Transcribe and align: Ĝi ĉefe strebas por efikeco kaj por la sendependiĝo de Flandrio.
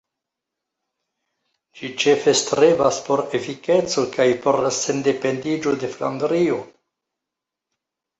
Ĝi 1.81 1.89
ĉefe 2.03 2.31
strebas 2.39 2.97
por 3.09 3.23
efikeco 3.39 4.05
kaj 4.15 4.27
por 4.47 4.57
la 4.67 4.71
sendependiĝo 4.79 5.75
de 5.85 5.91
Flandrio. 5.97 6.59